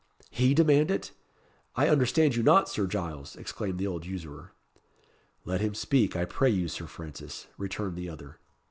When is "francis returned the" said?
6.87-8.09